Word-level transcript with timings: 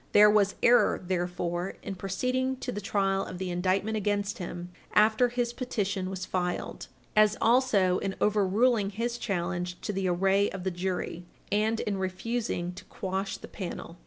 There 0.13 0.31
was 0.31 0.55
error, 0.63 0.97
therefore, 1.05 1.75
in 1.83 1.93
proceeding 1.93 2.57
to 2.61 2.71
the 2.71 2.81
trial 2.81 3.23
of 3.23 3.37
the 3.37 3.51
indictment 3.51 3.97
against 3.97 4.39
him 4.39 4.71
after 4.93 5.29
his 5.29 5.53
petition 5.53 6.09
was 6.09 6.25
filed 6.25 6.87
as 7.15 7.37
also 7.39 7.99
in 7.99 8.15
overruling 8.19 8.89
his 8.89 9.19
challenge 9.19 9.79
to 9.81 9.93
the 9.93 10.07
array 10.07 10.49
of 10.49 10.63
the 10.63 10.71
jury 10.71 11.27
and 11.51 11.79
in 11.81 11.99
refusing 11.99 12.73
to 12.73 12.85
quash 12.85 13.37
the 13.37 13.47
panel. 13.47 13.99